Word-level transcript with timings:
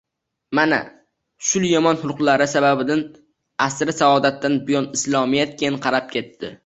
Mana, 0.59 0.77
shul 1.49 1.67
yomon 1.71 1.99
xulqlari 2.05 2.47
sababidin 2.53 3.03
asri 3.67 3.95
saodatdan 3.99 4.57
buyon 4.71 4.89
islomiyat 5.01 5.55
keyin 5.61 5.79
qarab 5.87 6.09
ketdi 6.17 6.53